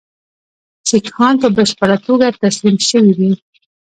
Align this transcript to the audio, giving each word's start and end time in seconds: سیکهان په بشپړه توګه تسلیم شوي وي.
سیکهان 0.89 1.35
په 1.41 1.47
بشپړه 1.55 1.97
توګه 2.05 2.27
تسلیم 2.43 2.77
شوي 2.89 3.13
وي. 3.19 3.31